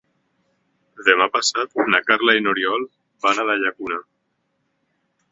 Demà 1.09 1.25
passat 1.35 1.75
na 1.95 1.99
Carla 2.07 2.33
i 2.39 2.43
n'Oriol 2.45 2.85
van 3.27 3.43
a 3.43 3.45
la 3.51 3.57
Llacuna. 3.65 3.99